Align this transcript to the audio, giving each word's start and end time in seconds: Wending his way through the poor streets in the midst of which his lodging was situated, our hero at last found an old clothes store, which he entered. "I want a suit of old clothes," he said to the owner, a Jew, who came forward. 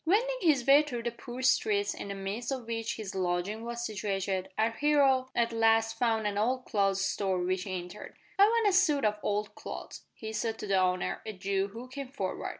Wending 0.03 0.39
his 0.41 0.65
way 0.65 0.81
through 0.81 1.03
the 1.03 1.11
poor 1.11 1.43
streets 1.43 1.93
in 1.93 2.07
the 2.07 2.15
midst 2.15 2.51
of 2.51 2.65
which 2.65 2.95
his 2.95 3.13
lodging 3.13 3.63
was 3.63 3.85
situated, 3.85 4.49
our 4.57 4.71
hero 4.71 5.29
at 5.35 5.53
last 5.53 5.95
found 5.99 6.25
an 6.25 6.39
old 6.39 6.65
clothes 6.65 7.05
store, 7.05 7.37
which 7.37 7.65
he 7.65 7.77
entered. 7.77 8.15
"I 8.39 8.45
want 8.45 8.67
a 8.67 8.73
suit 8.73 9.05
of 9.05 9.19
old 9.21 9.53
clothes," 9.53 10.01
he 10.15 10.33
said 10.33 10.57
to 10.57 10.65
the 10.65 10.79
owner, 10.79 11.21
a 11.23 11.33
Jew, 11.33 11.67
who 11.67 11.87
came 11.87 12.07
forward. 12.07 12.49